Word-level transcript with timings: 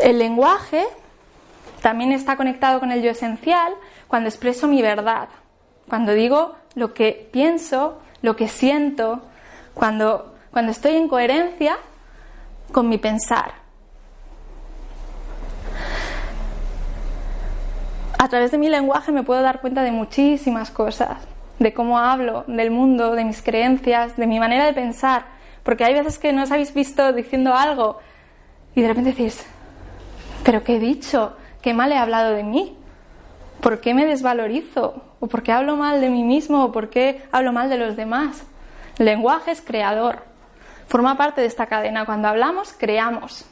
El 0.00 0.18
lenguaje 0.18 0.84
también 1.80 2.12
está 2.12 2.36
conectado 2.36 2.80
con 2.80 2.92
el 2.92 3.02
yo 3.02 3.10
esencial 3.10 3.72
cuando 4.08 4.28
expreso 4.28 4.66
mi 4.66 4.82
verdad, 4.82 5.28
cuando 5.88 6.12
digo 6.12 6.56
lo 6.74 6.92
que 6.92 7.28
pienso, 7.32 7.98
lo 8.20 8.36
que 8.36 8.48
siento, 8.48 9.22
cuando, 9.72 10.34
cuando 10.50 10.72
estoy 10.72 10.96
en 10.96 11.08
coherencia 11.08 11.78
con 12.72 12.90
mi 12.90 12.98
pensar. 12.98 13.52
A 18.18 18.28
través 18.28 18.50
de 18.50 18.58
mi 18.58 18.68
lenguaje 18.68 19.12
me 19.12 19.22
puedo 19.22 19.40
dar 19.40 19.60
cuenta 19.60 19.82
de 19.82 19.92
muchísimas 19.92 20.70
cosas, 20.70 21.18
de 21.58 21.72
cómo 21.72 21.98
hablo, 21.98 22.44
del 22.46 22.70
mundo, 22.70 23.14
de 23.14 23.24
mis 23.24 23.42
creencias, 23.42 24.16
de 24.16 24.26
mi 24.26 24.38
manera 24.38 24.66
de 24.66 24.72
pensar, 24.72 25.26
porque 25.62 25.84
hay 25.84 25.94
veces 25.94 26.18
que 26.18 26.32
no 26.32 26.42
os 26.42 26.50
habéis 26.50 26.72
visto 26.72 27.12
diciendo 27.12 27.54
algo 27.54 27.98
y 28.74 28.82
de 28.82 28.88
repente 28.88 29.10
decís, 29.10 29.46
¿Pero 30.44 30.62
qué 30.64 30.76
he 30.76 30.78
dicho? 30.78 31.36
¿Qué 31.60 31.74
mal 31.74 31.92
he 31.92 31.98
hablado 31.98 32.32
de 32.32 32.42
mí? 32.42 32.76
¿Por 33.60 33.80
qué 33.80 33.92
me 33.92 34.06
desvalorizo? 34.06 35.02
¿O 35.20 35.26
por 35.26 35.42
qué 35.42 35.52
hablo 35.52 35.76
mal 35.76 36.00
de 36.00 36.08
mí 36.10 36.24
mismo? 36.24 36.64
¿O 36.64 36.72
por 36.72 36.90
qué 36.90 37.22
hablo 37.32 37.52
mal 37.52 37.68
de 37.68 37.76
los 37.76 37.96
demás? 37.96 38.44
Lenguaje 38.98 39.50
es 39.50 39.60
creador. 39.60 40.22
Forma 40.86 41.16
parte 41.16 41.40
de 41.40 41.48
esta 41.48 41.66
cadena. 41.66 42.06
Cuando 42.06 42.28
hablamos, 42.28 42.72
creamos. 42.72 43.44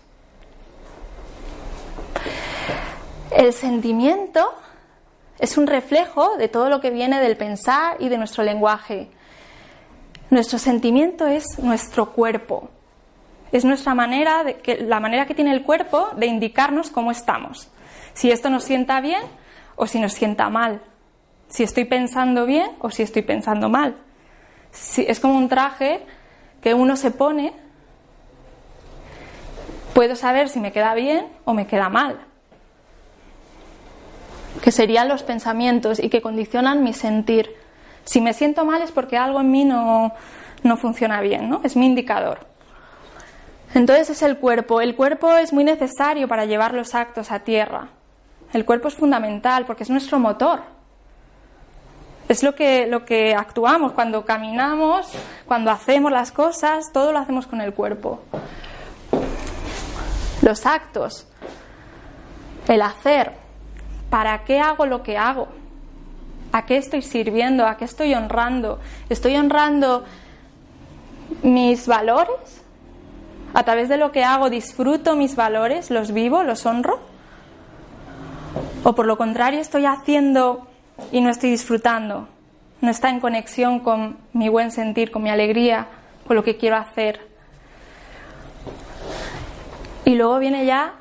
El 3.30 3.52
sentimiento 3.52 4.54
es 5.38 5.58
un 5.58 5.66
reflejo 5.66 6.36
de 6.36 6.48
todo 6.48 6.70
lo 6.70 6.80
que 6.80 6.90
viene 6.90 7.20
del 7.20 7.36
pensar 7.36 7.96
y 8.00 8.08
de 8.08 8.18
nuestro 8.18 8.42
lenguaje. 8.42 9.10
Nuestro 10.30 10.58
sentimiento 10.58 11.26
es 11.26 11.58
nuestro 11.58 12.12
cuerpo, 12.12 12.70
es 13.52 13.64
nuestra 13.64 13.94
manera, 13.94 14.44
de 14.44 14.56
que, 14.56 14.78
la 14.78 14.98
manera 14.98 15.26
que 15.26 15.34
tiene 15.34 15.52
el 15.52 15.62
cuerpo 15.62 16.08
de 16.16 16.26
indicarnos 16.26 16.90
cómo 16.90 17.10
estamos. 17.10 17.70
Si 18.12 18.30
esto 18.30 18.50
nos 18.50 18.64
sienta 18.64 19.00
bien 19.00 19.22
o 19.76 19.86
si 19.86 20.00
nos 20.00 20.14
sienta 20.14 20.48
mal. 20.48 20.80
Si 21.48 21.62
estoy 21.62 21.84
pensando 21.84 22.44
bien 22.44 22.70
o 22.80 22.90
si 22.90 23.02
estoy 23.02 23.22
pensando 23.22 23.68
mal. 23.68 23.96
Si, 24.72 25.04
es 25.06 25.20
como 25.20 25.36
un 25.36 25.48
traje 25.48 26.00
que 26.60 26.74
uno 26.74 26.96
se 26.96 27.12
pone. 27.12 27.52
Puedo 29.94 30.16
saber 30.16 30.48
si 30.48 30.58
me 30.58 30.72
queda 30.72 30.94
bien 30.94 31.28
o 31.44 31.54
me 31.54 31.66
queda 31.66 31.88
mal. 31.88 32.25
Que 34.66 34.72
serían 34.72 35.06
los 35.06 35.22
pensamientos 35.22 36.00
y 36.02 36.08
que 36.08 36.20
condicionan 36.20 36.82
mi 36.82 36.92
sentir. 36.92 37.54
Si 38.02 38.20
me 38.20 38.32
siento 38.32 38.64
mal 38.64 38.82
es 38.82 38.90
porque 38.90 39.16
algo 39.16 39.40
en 39.40 39.48
mí 39.52 39.64
no, 39.64 40.12
no 40.64 40.76
funciona 40.76 41.20
bien, 41.20 41.48
¿no? 41.48 41.60
Es 41.62 41.76
mi 41.76 41.86
indicador. 41.86 42.40
Entonces 43.74 44.10
es 44.10 44.22
el 44.22 44.38
cuerpo. 44.38 44.80
El 44.80 44.96
cuerpo 44.96 45.36
es 45.36 45.52
muy 45.52 45.62
necesario 45.62 46.26
para 46.26 46.46
llevar 46.46 46.74
los 46.74 46.96
actos 46.96 47.30
a 47.30 47.44
tierra. 47.44 47.90
El 48.52 48.64
cuerpo 48.64 48.88
es 48.88 48.94
fundamental 48.94 49.66
porque 49.66 49.84
es 49.84 49.90
nuestro 49.90 50.18
motor. 50.18 50.62
Es 52.28 52.42
lo 52.42 52.56
que, 52.56 52.88
lo 52.88 53.04
que 53.04 53.36
actuamos 53.36 53.92
cuando 53.92 54.24
caminamos, 54.24 55.06
cuando 55.46 55.70
hacemos 55.70 56.10
las 56.10 56.32
cosas, 56.32 56.90
todo 56.92 57.12
lo 57.12 57.20
hacemos 57.20 57.46
con 57.46 57.60
el 57.60 57.72
cuerpo. 57.72 58.18
Los 60.42 60.66
actos, 60.66 61.28
el 62.66 62.82
hacer, 62.82 63.45
¿para 64.16 64.44
qué 64.44 64.60
hago 64.60 64.86
lo 64.86 65.02
que 65.02 65.18
hago? 65.18 65.46
¿A 66.50 66.64
qué 66.64 66.78
estoy 66.78 67.02
sirviendo? 67.02 67.66
¿A 67.66 67.76
qué 67.76 67.84
estoy 67.84 68.14
honrando? 68.14 68.80
¿Estoy 69.10 69.36
honrando 69.36 70.04
mis 71.42 71.86
valores? 71.86 72.62
a 73.52 73.62
través 73.62 73.90
de 73.90 73.98
lo 73.98 74.12
que 74.12 74.24
hago 74.24 74.48
disfruto 74.48 75.16
mis 75.16 75.36
valores, 75.36 75.90
los 75.90 76.12
vivo, 76.12 76.42
los 76.44 76.64
honro? 76.64 76.98
¿O 78.84 78.94
por 78.94 79.04
lo 79.04 79.18
contrario 79.18 79.60
estoy 79.60 79.84
haciendo 79.84 80.66
y 81.12 81.20
no 81.20 81.28
estoy 81.28 81.50
disfrutando? 81.50 82.26
No 82.80 82.90
está 82.90 83.10
en 83.10 83.20
conexión 83.20 83.80
con 83.80 84.16
mi 84.32 84.48
buen 84.48 84.70
sentir, 84.70 85.10
con 85.10 85.24
mi 85.24 85.28
alegría, 85.28 85.88
con 86.26 86.36
lo 86.36 86.42
que 86.42 86.56
quiero 86.56 86.76
hacer. 86.76 87.20
Y 90.06 90.14
luego 90.14 90.38
viene 90.38 90.64
ya, 90.64 90.94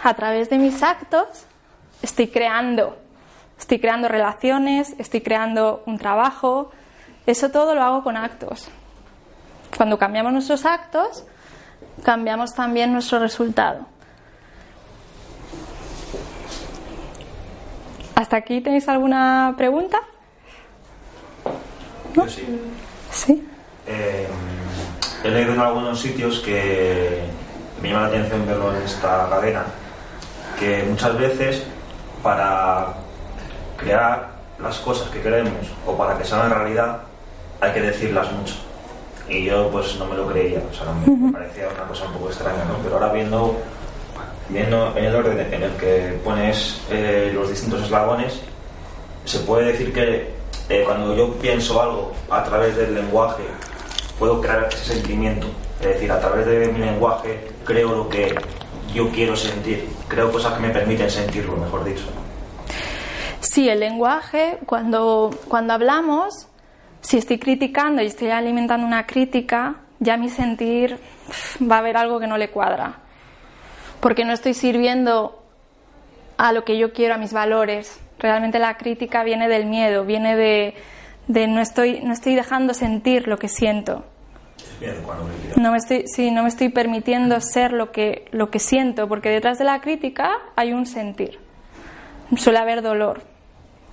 a 0.00 0.14
través 0.14 0.48
de 0.48 0.58
mis 0.58 0.80
actos, 0.80 1.48
estoy 2.02 2.28
creando. 2.28 2.98
Estoy 3.58 3.78
creando 3.78 4.08
relaciones, 4.08 4.94
estoy 4.98 5.20
creando 5.20 5.82
un 5.86 5.98
trabajo. 5.98 6.70
Eso 7.26 7.50
todo 7.50 7.74
lo 7.74 7.82
hago 7.82 8.02
con 8.02 8.16
actos. 8.16 8.68
Cuando 9.76 9.98
cambiamos 9.98 10.32
nuestros 10.32 10.64
actos, 10.64 11.24
cambiamos 12.02 12.54
también 12.54 12.92
nuestro 12.92 13.18
resultado. 13.18 13.86
¿Hasta 18.14 18.36
aquí 18.36 18.60
tenéis 18.60 18.88
alguna 18.88 19.54
pregunta? 19.56 20.00
Yo 22.14 22.28
sí. 22.28 22.46
¿Sí? 23.10 23.48
Eh, 23.86 24.26
he 25.24 25.30
leído 25.30 25.54
en 25.54 25.60
algunos 25.60 26.00
sitios 26.00 26.40
que 26.40 27.22
me 27.82 27.88
llama 27.88 28.02
la 28.02 28.08
atención 28.08 28.46
verlo 28.46 28.74
en 28.76 28.82
esta 28.82 29.28
cadena, 29.28 29.64
que 30.58 30.84
muchas 30.84 31.18
veces 31.18 31.64
para 32.24 32.86
crear 33.76 34.30
las 34.58 34.78
cosas 34.78 35.10
que 35.10 35.20
queremos 35.20 35.52
o 35.86 35.94
para 35.96 36.16
que 36.16 36.24
sean 36.24 36.50
realidad 36.50 37.02
hay 37.60 37.72
que 37.72 37.82
decirlas 37.82 38.32
mucho 38.32 38.54
y 39.28 39.44
yo 39.44 39.68
pues 39.70 39.96
no 39.98 40.06
me 40.06 40.16
lo 40.16 40.26
creía, 40.26 40.60
o 40.70 40.74
sea, 40.74 40.92
me 40.92 41.32
parecía 41.32 41.68
una 41.68 41.84
cosa 41.84 42.06
un 42.06 42.12
poco 42.14 42.28
extraña, 42.28 42.64
¿no? 42.64 42.76
Pero 42.82 42.96
ahora 42.96 43.12
viendo, 43.12 43.56
viendo 44.48 44.92
en 44.96 45.04
el 45.04 45.14
orden 45.14 45.52
en 45.52 45.62
el 45.62 45.70
que 45.72 46.18
pones 46.22 46.80
eh, 46.90 47.30
los 47.34 47.48
distintos 47.48 47.82
eslabones, 47.82 48.40
se 49.24 49.38
puede 49.40 49.72
decir 49.72 49.92
que 49.92 50.30
eh, 50.68 50.82
cuando 50.84 51.14
yo 51.14 51.32
pienso 51.34 51.80
algo 51.80 52.12
a 52.30 52.44
través 52.44 52.76
del 52.76 52.94
lenguaje, 52.94 53.44
puedo 54.18 54.40
crear 54.40 54.68
ese 54.70 54.94
sentimiento. 54.94 55.46
Es 55.80 55.88
decir, 55.88 56.12
a 56.12 56.20
través 56.20 56.46
de 56.46 56.68
mi 56.68 56.78
lenguaje 56.78 57.48
creo 57.64 57.94
lo 57.94 58.08
que 58.08 58.34
yo 58.94 59.10
quiero 59.10 59.36
sentir, 59.36 59.88
creo 60.08 60.30
cosas 60.30 60.54
que 60.54 60.60
me 60.60 60.70
permiten 60.70 61.10
sentirlo, 61.10 61.56
mejor 61.56 61.84
dicho. 61.84 62.04
Sí, 63.40 63.68
el 63.68 63.80
lenguaje, 63.80 64.58
cuando, 64.64 65.30
cuando 65.48 65.74
hablamos, 65.74 66.46
si 67.00 67.18
estoy 67.18 67.38
criticando 67.38 68.02
y 68.02 68.06
estoy 68.06 68.30
alimentando 68.30 68.86
una 68.86 69.04
crítica, 69.06 69.76
ya 69.98 70.16
mi 70.16 70.30
sentir 70.30 70.98
va 71.60 71.76
a 71.76 71.78
haber 71.80 71.96
algo 71.96 72.20
que 72.20 72.26
no 72.26 72.38
le 72.38 72.50
cuadra. 72.50 73.00
Porque 74.00 74.24
no 74.24 74.32
estoy 74.32 74.54
sirviendo 74.54 75.42
a 76.36 76.52
lo 76.52 76.64
que 76.64 76.78
yo 76.78 76.92
quiero, 76.92 77.14
a 77.14 77.18
mis 77.18 77.32
valores. 77.32 78.00
Realmente 78.18 78.58
la 78.58 78.76
crítica 78.76 79.24
viene 79.24 79.48
del 79.48 79.66
miedo, 79.66 80.04
viene 80.04 80.36
de, 80.36 80.74
no, 81.46 81.60
estoy, 81.60 82.00
no 82.00 82.12
estoy 82.12 82.34
dejando 82.34 82.74
sentir 82.74 83.28
lo 83.28 83.38
que 83.38 83.48
siento. 83.48 84.04
No 85.64 85.70
me 85.70 85.78
estoy, 85.78 86.30
no 86.30 86.42
me 86.42 86.50
estoy 86.50 86.68
permitiendo 86.68 87.40
ser 87.40 87.72
lo 87.72 87.90
que, 87.90 88.28
lo 88.32 88.50
que 88.50 88.58
siento, 88.58 89.08
porque 89.08 89.30
detrás 89.30 89.56
de 89.56 89.64
la 89.64 89.80
crítica 89.80 90.30
hay 90.56 90.74
un 90.74 90.84
sentir. 90.84 91.38
Suele 92.36 92.58
haber 92.58 92.82
dolor. 92.82 93.22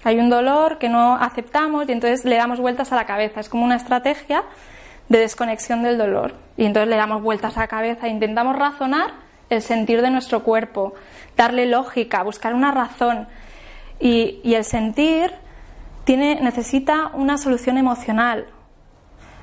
Hay 0.04 0.20
un 0.20 0.30
dolor 0.30 0.80
que 0.80 0.90
no 0.90 1.16
aceptamos 1.16 1.88
y 1.88 1.94
entonces 1.94 2.26
le 2.26 2.36
damos 2.36 2.59
vueltas 2.59 2.92
a 2.92 2.98
la 2.98 3.06
cabeza. 3.06 3.40
Es 3.40 3.48
como 3.48 3.64
una 3.64 3.78
estrategia 3.78 4.44
de 5.08 5.20
desconexión 5.20 5.82
del 5.82 5.98
dolor. 5.98 6.34
Y 6.58 6.66
entonces 6.66 6.90
le 6.90 6.98
damos 6.98 7.24
vueltas 7.24 7.56
a 7.56 7.62
la 7.62 7.68
cabeza 7.70 8.09
intentamos 8.09 8.58
razonar 8.58 9.14
el 9.50 9.62
sentir 9.62 10.02
de 10.02 10.12
nuestro 10.12 10.44
cuerpo, 10.44 10.94
darle 11.38 11.68
lógica, 11.68 12.22
buscar 12.22 12.53
una 12.53 12.74
razón. 12.74 13.30
Y, 13.98 14.42
y 14.44 14.56
el 14.56 14.66
sentir 14.66 15.32
tiene, 16.03 16.35
necesita 16.41 17.12
una 17.14 17.38
solución 17.38 17.78
emocional, 17.78 18.47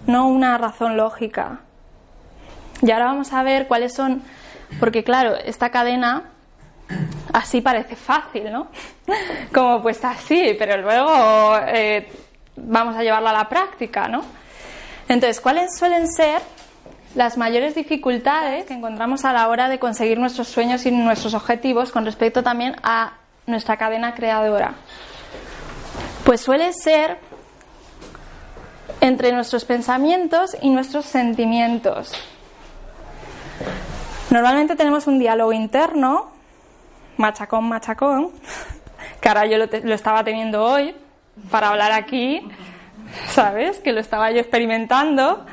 no 0.07 0.29
una 0.29 0.59
razón 0.59 0.99
lógica. 0.99 1.63
Y 2.83 2.91
ahora 2.91 3.07
vamos 3.07 3.33
a 3.33 3.43
ver 3.43 3.67
cuáles 3.67 3.93
son, 3.95 4.23
porque 4.79 5.03
claro, 5.03 5.37
esta 5.37 5.71
cadena 5.71 6.25
así 7.33 7.61
parece 7.61 7.97
fácil, 7.97 8.51
¿no? 8.53 8.69
Como 9.53 9.83
pues 9.83 10.05
así, 10.05 10.55
pero 10.59 10.81
luego 10.81 11.59
eh, 11.67 12.09
vamos 12.57 12.97
a 12.97 13.03
llevarlo 13.03 13.29
a 13.29 13.33
la 13.33 13.49
práctica, 13.49 14.09
¿no? 14.09 14.23
Entonces, 15.09 15.41
¿cuáles 15.41 15.77
suelen 15.77 16.07
ser 16.09 16.41
las 17.15 17.39
mayores 17.39 17.75
dificultades 17.75 18.67
que 18.67 18.75
encontramos 18.75 19.25
a 19.25 19.33
la 19.33 19.49
hora 19.49 19.69
de 19.69 19.79
conseguir 19.79 20.19
nuestros 20.19 20.49
sueños 20.49 20.85
y 20.87 20.91
nuestros 20.91 21.35
objetivos 21.35 21.91
con 21.91 22.05
respecto 22.05 22.43
también 22.43 22.77
a 22.83 23.15
nuestra 23.47 23.77
cadena 23.77 24.15
creadora? 24.15 24.75
Pues 26.25 26.43
suele 26.43 26.73
ser 26.75 27.19
entre 29.01 29.33
nuestros 29.33 29.65
pensamientos 29.65 30.57
y 30.61 30.69
nuestros 30.69 31.07
sentimientos. 31.07 32.13
Normalmente 34.31 34.77
tenemos 34.77 35.07
un 35.07 35.19
diálogo 35.19 35.53
interno 35.53 36.39
machacón, 37.19 37.69
machacón, 37.69 38.31
que 39.21 39.29
ahora 39.29 39.47
yo 39.47 39.59
lo, 39.59 39.95
estaba 39.95 40.25
teniendo 40.25 40.65
hoy, 40.65 40.95
para 41.51 41.69
hablar 41.69 41.93
aquí, 41.93 42.41
¿sabes? 43.29 43.79
Que 43.81 43.93
lo 43.93 44.01
estaba 44.01 44.31
yo 44.31 44.39
experimentando, 44.39 45.45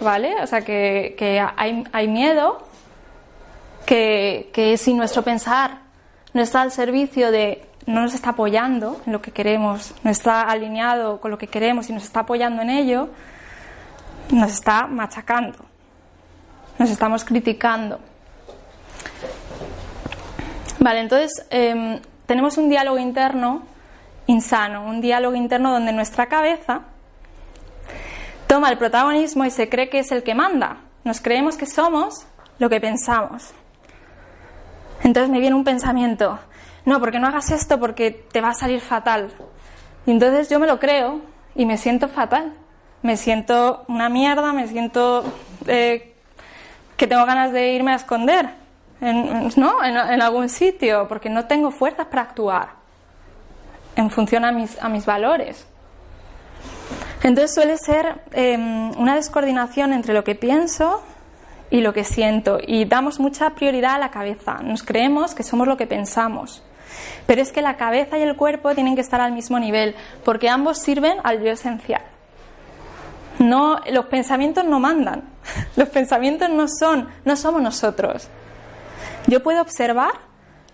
¿vale? 0.00 0.34
O 0.42 0.46
sea, 0.46 0.62
que, 0.62 1.46
hay, 1.56 2.08
miedo, 2.08 2.66
que, 3.86 4.50
que 4.52 4.76
si 4.76 4.94
nuestro 4.94 5.22
pensar 5.22 5.78
no 6.32 6.42
está 6.42 6.62
al 6.62 6.72
servicio 6.72 7.30
de, 7.30 7.66
no 7.86 8.00
nos 8.00 8.14
está 8.14 8.30
apoyando 8.30 9.00
en 9.06 9.12
lo 9.12 9.22
que 9.22 9.30
queremos, 9.30 9.94
no 10.02 10.10
está 10.10 10.42
alineado 10.42 11.20
con 11.20 11.30
lo 11.30 11.38
que 11.38 11.46
queremos 11.46 11.88
y 11.90 11.92
nos 11.92 12.04
está 12.04 12.20
apoyando 12.20 12.62
en 12.62 12.70
ello, 12.70 13.10
nos 14.30 14.50
está 14.50 14.86
machacando, 14.86 15.58
nos 16.78 16.90
estamos 16.90 17.24
criticando. 17.24 18.00
Vale, 20.82 20.98
entonces 20.98 21.46
em, 21.50 22.00
tenemos 22.26 22.58
un 22.58 22.68
diálogo 22.68 22.98
interno 22.98 23.62
insano, 24.26 24.84
un 24.84 25.00
diálogo 25.00 25.36
interno 25.36 25.70
donde 25.70 25.92
nuestra 25.92 26.26
cabeza 26.26 26.80
toma 28.48 28.68
el 28.68 28.78
protagonismo 28.78 29.44
y 29.44 29.50
se 29.50 29.68
cree 29.68 29.88
que 29.88 30.00
es 30.00 30.10
el 30.10 30.24
que 30.24 30.34
manda. 30.34 30.78
Nos 31.04 31.20
creemos 31.20 31.56
que 31.56 31.66
somos 31.66 32.26
lo 32.58 32.68
que 32.68 32.80
pensamos. 32.80 33.52
Entonces 35.04 35.30
me 35.30 35.38
viene 35.38 35.54
un 35.54 35.62
pensamiento, 35.62 36.40
no, 36.84 36.98
porque 36.98 37.20
no 37.20 37.28
hagas 37.28 37.52
esto 37.52 37.78
porque 37.78 38.10
te 38.10 38.40
va 38.40 38.48
a 38.48 38.54
salir 38.54 38.80
fatal. 38.80 39.32
Y 40.04 40.10
entonces 40.10 40.48
yo 40.48 40.58
me 40.58 40.66
lo 40.66 40.80
creo 40.80 41.20
y 41.54 41.64
me 41.64 41.78
siento 41.78 42.08
fatal. 42.08 42.54
Me 43.02 43.16
siento 43.16 43.84
una 43.86 44.08
mierda, 44.08 44.52
me 44.52 44.66
siento 44.66 45.22
eh, 45.68 46.16
que 46.96 47.06
tengo 47.06 47.24
ganas 47.24 47.52
de 47.52 47.72
irme 47.72 47.92
a 47.92 47.96
esconder 47.96 48.61
en, 49.02 49.50
¿no? 49.56 49.84
En, 49.84 50.22
algún 50.22 50.48
sitio, 50.48 51.06
porque 51.08 51.28
no 51.28 51.46
tengo 51.46 51.70
fuerzas 51.70 52.06
para 52.06 52.22
actuar 52.22 52.68
en 53.96 54.10
función 54.10 54.44
a 54.44 54.52
mis, 54.52 54.80
a 54.80 54.88
mis 54.88 55.04
valores. 55.04 55.66
Entonces 57.22 57.54
suele 57.54 57.76
ser 57.76 58.22
em, 58.32 58.98
una 58.98 59.16
descoordinación 59.16 59.92
entre 59.92 60.14
lo 60.14 60.24
que 60.24 60.34
pienso 60.34 61.02
y 61.70 61.80
lo 61.80 61.92
que 61.92 62.04
siento 62.04 62.58
y 62.64 62.84
damos 62.84 63.18
mucha 63.18 63.50
prioridad 63.50 63.94
a 63.94 63.98
la 63.98 64.10
cabeza. 64.10 64.58
Nos 64.62 64.82
creemos 64.82 65.34
que 65.34 65.42
somos 65.42 65.66
lo 65.66 65.76
que 65.76 65.86
pensamos. 65.86 66.62
Pero 67.26 67.40
es 67.42 67.52
que 67.52 67.62
la 67.62 67.76
cabeza 67.76 68.18
y 68.18 68.22
el 68.22 68.36
cuerpo 68.36 68.74
tienen 68.74 68.94
que 68.94 69.00
estar 69.00 69.20
al 69.20 69.32
mismo 69.32 69.58
nivel 69.58 69.94
porque 70.24 70.48
ambos 70.48 70.78
sirven 70.78 71.18
al 71.24 71.42
yo 71.42 71.50
esencial. 71.50 72.02
No, 73.38 73.80
los 73.90 74.06
pensamientos 74.06 74.64
no 74.64 74.78
mandan. 74.78 75.24
Los 75.76 75.88
pensamientos 75.88 76.48
no 76.50 76.66
son, 76.68 77.08
no 77.24 77.34
somos 77.34 77.60
nosotros. 77.62 78.28
Yo 79.26 79.42
puedo 79.42 79.62
observar 79.62 80.12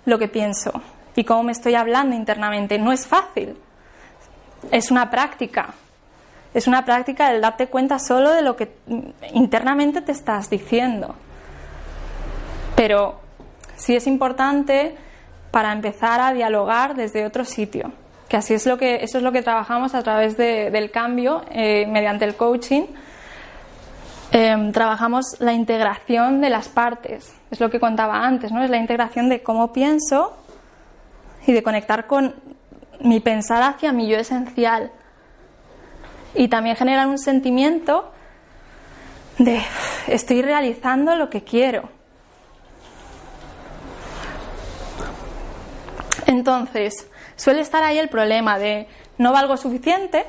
lo 0.04 0.18
que 0.18 0.28
pienso 0.28 0.72
y 1.14 1.24
cómo 1.24 1.42
me 1.42 1.52
estoy 1.52 1.74
hablando 1.74 2.16
internamente. 2.16 2.78
No 2.78 2.92
es 2.92 3.06
fácil. 3.06 3.56
Es 4.70 4.90
una 4.90 5.10
práctica. 5.10 5.74
Es 6.54 6.66
una 6.66 6.84
práctica 6.84 7.30
el 7.30 7.40
darte 7.40 7.66
cuenta 7.66 7.98
solo 7.98 8.32
de 8.32 8.42
lo 8.42 8.56
que 8.56 8.72
internamente 9.32 10.00
te 10.00 10.12
estás 10.12 10.48
diciendo. 10.48 11.14
Pero 12.74 13.20
sí 13.76 13.94
es 13.94 14.06
importante 14.06 14.96
para 15.50 15.72
empezar 15.72 16.20
a 16.20 16.32
dialogar 16.32 16.94
desde 16.94 17.26
otro 17.26 17.44
sitio. 17.44 17.92
Que 18.28 18.36
así 18.36 18.54
es 18.54 18.66
lo 18.66 18.78
que, 18.78 19.02
eso 19.02 19.18
es 19.18 19.24
lo 19.24 19.32
que 19.32 19.42
trabajamos 19.42 19.94
a 19.94 20.02
través 20.02 20.36
del 20.36 20.90
cambio 20.90 21.42
eh, 21.50 21.86
mediante 21.86 22.24
el 22.24 22.36
coaching 22.36 22.84
Em, 24.30 24.72
trabajamos 24.72 25.36
la 25.38 25.54
integración 25.54 26.42
de 26.42 26.50
las 26.50 26.68
partes, 26.68 27.32
es 27.50 27.60
lo 27.60 27.70
que 27.70 27.80
contaba 27.80 28.26
antes, 28.26 28.52
¿no? 28.52 28.62
Es 28.62 28.68
la 28.68 28.76
integración 28.76 29.30
de 29.30 29.42
cómo 29.42 29.72
pienso 29.72 30.36
y 31.46 31.52
de 31.52 31.62
conectar 31.62 32.06
con 32.06 32.34
mi 33.00 33.20
pensar 33.20 33.62
hacia 33.62 33.90
mi 33.92 34.06
yo 34.06 34.18
esencial. 34.18 34.92
Y 36.34 36.48
también 36.48 36.76
generar 36.76 37.06
un 37.06 37.18
sentimiento 37.18 38.12
de 39.38 39.62
estoy 40.08 40.42
realizando 40.42 41.16
lo 41.16 41.30
que 41.30 41.42
quiero. 41.42 41.88
Entonces, 46.26 47.08
suele 47.36 47.62
estar 47.62 47.82
ahí 47.82 47.98
el 47.98 48.10
problema 48.10 48.58
de 48.58 48.88
no 49.16 49.32
valgo 49.32 49.56
suficiente, 49.56 50.26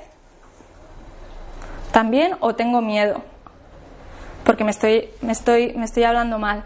también 1.92 2.38
o 2.40 2.56
tengo 2.56 2.82
miedo 2.82 3.22
porque 4.50 4.64
me 4.64 4.72
estoy, 4.72 5.08
me 5.22 5.32
estoy, 5.32 5.74
me 5.76 5.86
estoy 5.86 6.06
hablando 6.06 6.40
mal. 6.40 6.64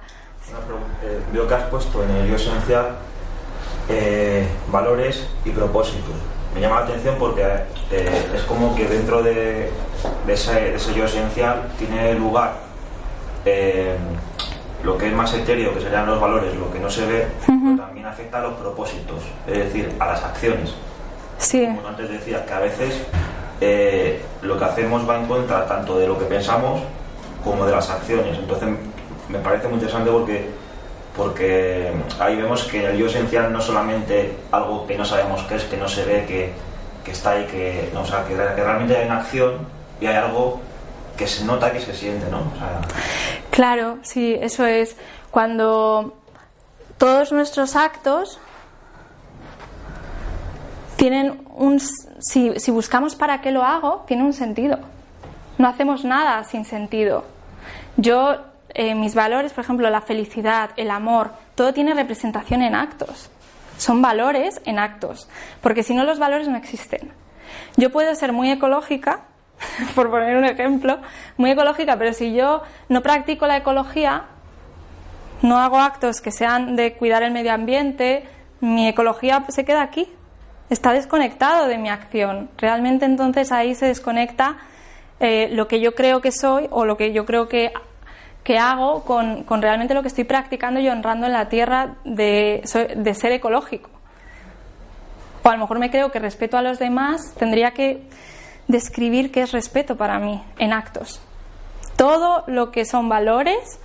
Eh, 1.03 1.19
veo 1.33 1.45
que 1.45 1.53
has 1.53 1.63
puesto 1.63 2.01
en 2.01 2.11
el 2.11 2.29
yo 2.29 2.37
esencial 2.37 2.95
eh, 3.89 4.47
valores 4.71 5.27
y 5.43 5.49
propósitos. 5.49 6.15
Me 6.55 6.61
llama 6.61 6.79
la 6.79 6.85
atención 6.85 7.15
porque 7.19 7.43
eh, 7.91 8.31
es 8.33 8.41
como 8.43 8.73
que 8.73 8.87
dentro 8.87 9.21
de, 9.21 9.69
ese, 10.29 10.77
yo 10.95 11.03
esencial 11.03 11.73
tiene 11.77 12.13
lugar 12.13 12.53
lo 14.85 14.97
que 14.97 15.07
es 15.09 15.13
más 15.13 15.33
etéreo, 15.33 15.73
que 15.73 15.81
serían 15.81 16.05
los 16.05 16.21
valores, 16.21 16.55
lo 16.55 16.71
que 16.71 16.79
no 16.79 16.89
se 16.89 17.05
ve, 17.05 17.27
también 17.45 18.05
afecta 18.05 18.37
a 18.37 18.43
los 18.43 18.53
propósitos, 18.53 19.23
es 19.45 19.57
decir, 19.57 19.93
a 19.99 20.05
las 20.05 20.23
acciones. 20.23 20.73
Sí. 21.37 21.65
Como 21.65 21.85
antes 21.85 22.09
decía, 22.09 22.45
que 22.45 22.53
a 22.53 22.59
veces 22.59 23.05
lo 24.41 24.57
que 24.57 24.63
hacemos 24.63 25.09
va 25.09 25.17
en 25.17 25.25
contra 25.25 25.67
tanto 25.67 25.99
de 25.99 26.07
lo 26.07 26.17
que 26.17 26.23
pensamos 26.23 26.81
como 27.43 27.65
de 27.65 27.71
las 27.71 27.89
acciones. 27.89 28.37
Entonces 28.37 28.69
me 29.29 29.39
parece 29.39 29.67
muy 29.67 29.75
interesante 29.75 30.11
porque, 30.11 30.49
porque 31.15 31.91
ahí 32.19 32.35
vemos 32.35 32.63
que 32.63 32.85
el 32.85 32.97
yo 32.97 33.07
esencial 33.07 33.51
no 33.51 33.61
solamente 33.61 34.37
algo 34.51 34.85
que 34.87 34.97
no 34.97 35.05
sabemos 35.05 35.43
qué 35.43 35.55
es, 35.55 35.63
que 35.63 35.77
no 35.77 35.87
se 35.87 36.05
ve, 36.05 36.25
que, 36.25 36.53
que 37.03 37.11
está 37.11 37.31
ahí, 37.31 37.45
que, 37.45 37.91
o 37.95 38.05
sea, 38.05 38.25
que, 38.25 38.35
realmente 38.35 38.95
hay 38.95 39.05
una 39.05 39.19
acción 39.19 39.67
y 39.99 40.05
hay 40.07 40.15
algo 40.15 40.61
que 41.17 41.27
se 41.27 41.45
nota, 41.45 41.71
que 41.71 41.79
se 41.79 41.93
siente, 41.93 42.25
¿no? 42.29 42.39
Claro, 43.51 43.99
sí, 44.01 44.35
eso 44.41 44.65
es. 44.65 44.95
Cuando 45.29 46.13
todos 46.97 47.31
nuestros 47.31 47.75
actos 47.75 48.39
tienen 50.95 51.45
un... 51.55 51.79
Si 51.79 52.71
buscamos 52.71 53.15
para 53.15 53.41
qué 53.41 53.51
lo 53.51 53.63
hago, 53.63 54.05
tiene 54.07 54.23
un 54.23 54.33
sentido. 54.33 54.79
No 55.57 55.67
hacemos 55.67 56.03
nada 56.03 56.43
sin 56.43 56.65
sentido. 56.65 57.25
Yo, 57.97 58.37
eh, 58.73 58.95
mis 58.95 59.15
valores, 59.15 59.53
por 59.53 59.63
ejemplo, 59.63 59.89
la 59.89 60.01
felicidad, 60.01 60.71
el 60.77 60.89
amor, 60.91 61.31
todo 61.55 61.73
tiene 61.73 61.93
representación 61.93 62.61
en 62.61 62.75
actos. 62.75 63.29
Son 63.77 64.01
valores 64.01 64.61
en 64.65 64.79
actos, 64.79 65.27
porque 65.61 65.83
si 65.83 65.93
no 65.93 66.03
los 66.03 66.19
valores 66.19 66.47
no 66.47 66.57
existen. 66.57 67.11
Yo 67.77 67.91
puedo 67.91 68.13
ser 68.15 68.33
muy 68.33 68.51
ecológica, 68.51 69.21
por 69.95 70.09
poner 70.09 70.37
un 70.37 70.45
ejemplo, 70.45 70.99
muy 71.37 71.51
ecológica, 71.51 71.97
pero 71.97 72.13
si 72.13 72.33
yo 72.33 72.63
no 72.89 73.01
practico 73.01 73.47
la 73.47 73.57
ecología, 73.57 74.25
no 75.41 75.57
hago 75.59 75.77
actos 75.77 76.21
que 76.21 76.31
sean 76.31 76.75
de 76.75 76.93
cuidar 76.93 77.23
el 77.23 77.31
medio 77.31 77.53
ambiente, 77.53 78.25
mi 78.61 78.87
ecología 78.87 79.43
se 79.49 79.65
queda 79.65 79.81
aquí, 79.81 80.09
está 80.69 80.93
desconectado 80.93 81.67
de 81.67 81.77
mi 81.77 81.89
acción. 81.89 82.49
Realmente 82.57 83.05
entonces 83.05 83.51
ahí 83.51 83.75
se 83.75 83.87
desconecta 83.87 84.57
eh, 85.25 85.47
lo 85.49 85.69
que 85.69 85.79
yo 85.79 85.95
creo 85.95 86.19
que 86.19 86.33
soy 86.33 86.67
o 86.69 86.83
lo 86.83 86.97
que 86.97 87.13
yo 87.13 87.25
creo 87.25 87.47
que, 87.47 87.71
que 88.43 88.57
hago 88.57 89.05
con, 89.05 89.45
con, 89.45 89.61
realmente 89.61 89.93
lo 89.93 90.01
que 90.01 90.09
estoy 90.09 90.25
practicando 90.25 90.81
y 90.81 90.89
honrando 90.89 91.27
en 91.27 91.31
la 91.31 91.47
tierra 91.47 91.95
de, 92.03 92.61
de 92.97 93.13
ser 93.13 93.31
ecológico. 93.31 93.89
O 95.41 95.47
a 95.47 95.53
lo 95.53 95.59
mejor 95.59 95.79
me 95.79 95.89
creo 95.89 96.11
que 96.11 96.19
respeto 96.19 96.57
a 96.57 96.61
los 96.61 96.77
demás, 96.77 97.33
tendría 97.37 97.71
que 97.71 98.03
describir 98.67 99.31
qué 99.31 99.43
es 99.43 99.53
respeto 99.53 99.95
para 99.95 100.19
mí 100.19 100.43
en 100.57 100.73
actos. 100.73 101.21
Todo 101.95 102.43
lo 102.47 102.71
que 102.71 102.83
son 102.83 103.07
valores 103.07 103.79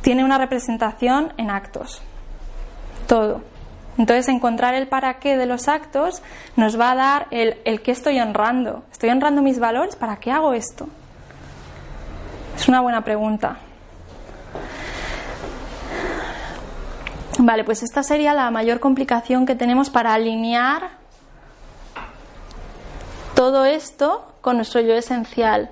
tiene 0.00 0.24
una 0.24 0.38
representación 0.38 1.34
en 1.36 1.50
actos. 1.50 2.00
Todo. 3.06 3.42
Entonces, 3.98 4.28
encontrar 4.28 4.74
el 4.74 4.88
para 4.88 5.18
qué 5.18 5.36
de 5.36 5.46
los 5.46 5.68
actos 5.68 6.22
nos 6.56 6.78
va 6.78 6.92
a 6.92 6.94
dar 6.94 7.26
el, 7.30 7.56
el 7.64 7.80
qué 7.82 7.92
estoy 7.92 8.20
honrando. 8.20 8.84
¿Estoy 8.92 9.10
honrando 9.10 9.42
mis 9.42 9.58
valores? 9.58 9.96
¿Para 9.96 10.16
qué 10.16 10.30
hago 10.30 10.52
esto? 10.52 10.88
Es 12.56 12.68
una 12.68 12.80
buena 12.80 13.02
pregunta. 13.02 13.58
Vale, 17.38 17.64
pues 17.64 17.82
esta 17.82 18.02
sería 18.02 18.32
la 18.32 18.50
mayor 18.50 18.80
complicación 18.80 19.44
que 19.44 19.54
tenemos 19.54 19.90
para 19.90 20.14
alinear 20.14 20.90
todo 23.34 23.66
esto 23.66 24.32
con 24.40 24.56
nuestro 24.56 24.80
yo 24.80 24.94
esencial. 24.94 25.70